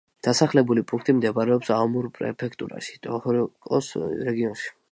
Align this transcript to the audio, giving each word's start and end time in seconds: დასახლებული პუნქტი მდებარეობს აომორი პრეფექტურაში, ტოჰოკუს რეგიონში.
დასახლებული 0.27 0.83
პუნქტი 0.91 1.13
მდებარეობს 1.17 1.69
აომორი 1.75 2.11
პრეფექტურაში, 2.15 2.97
ტოჰოკუს 3.07 3.91
რეგიონში. 4.31 4.73